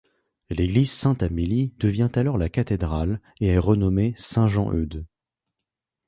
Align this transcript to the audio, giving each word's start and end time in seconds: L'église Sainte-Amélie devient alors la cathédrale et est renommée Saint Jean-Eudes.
L'église 0.49 0.91
Sainte-Amélie 0.93 1.75
devient 1.77 2.09
alors 2.15 2.39
la 2.39 2.49
cathédrale 2.49 3.21
et 3.39 3.49
est 3.49 3.59
renommée 3.59 4.15
Saint 4.17 4.47
Jean-Eudes. 4.47 5.05